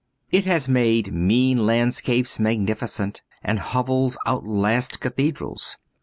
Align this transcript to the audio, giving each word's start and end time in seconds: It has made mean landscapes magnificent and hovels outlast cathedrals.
It 0.31 0.45
has 0.45 0.67
made 0.67 1.13
mean 1.13 1.63
landscapes 1.67 2.39
magnificent 2.39 3.21
and 3.43 3.59
hovels 3.59 4.17
outlast 4.25 4.99
cathedrals. 4.99 5.77